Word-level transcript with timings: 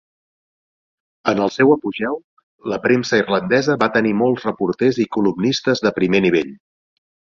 En 1.31 1.41
el 1.47 1.51
seu 1.57 1.73
apogeu, 1.75 2.17
"La 2.73 2.79
premsa 2.87 3.19
irlandesa" 3.23 3.75
va 3.83 3.91
tenir 3.99 4.15
molts 4.23 4.49
reporters 4.49 4.99
i 5.05 5.09
columnistes 5.19 5.85
de 5.89 5.97
primer 6.01 6.23
nivell. 6.29 6.51